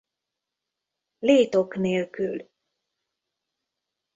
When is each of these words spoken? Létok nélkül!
Létok 1.19 1.75
nélkül! 1.75 2.49